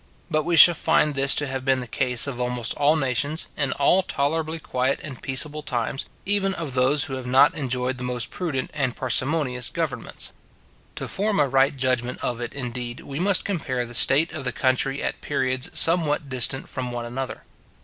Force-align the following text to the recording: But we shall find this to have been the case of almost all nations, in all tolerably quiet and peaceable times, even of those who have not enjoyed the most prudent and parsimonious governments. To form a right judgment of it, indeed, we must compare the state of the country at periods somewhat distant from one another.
But 0.31 0.45
we 0.45 0.55
shall 0.55 0.73
find 0.73 1.13
this 1.13 1.35
to 1.35 1.45
have 1.45 1.63
been 1.63 1.79
the 1.79 1.85
case 1.87 2.25
of 2.25 2.41
almost 2.41 2.73
all 2.73 2.95
nations, 2.95 3.49
in 3.55 3.71
all 3.73 4.01
tolerably 4.01 4.59
quiet 4.59 4.99
and 5.03 5.21
peaceable 5.21 5.61
times, 5.61 6.07
even 6.25 6.55
of 6.55 6.73
those 6.73 7.03
who 7.03 7.13
have 7.17 7.27
not 7.27 7.53
enjoyed 7.53 7.99
the 7.99 8.03
most 8.03 8.31
prudent 8.31 8.71
and 8.73 8.95
parsimonious 8.95 9.69
governments. 9.69 10.31
To 10.95 11.07
form 11.07 11.39
a 11.39 11.47
right 11.47 11.77
judgment 11.77 12.17
of 12.23 12.41
it, 12.41 12.55
indeed, 12.55 13.01
we 13.01 13.19
must 13.19 13.45
compare 13.45 13.85
the 13.85 13.93
state 13.93 14.33
of 14.33 14.43
the 14.43 14.51
country 14.51 15.03
at 15.03 15.21
periods 15.21 15.69
somewhat 15.79 16.29
distant 16.29 16.67
from 16.67 16.91
one 16.91 17.05
another. 17.05 17.43